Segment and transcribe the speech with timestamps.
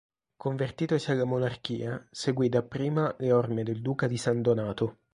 [0.35, 4.97] Convertitosi alla monarchia, seguì dapprima le orme del Duca di San Donato.